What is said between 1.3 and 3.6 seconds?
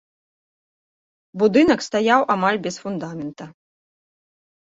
Будынак стаяў амаль без фундамента.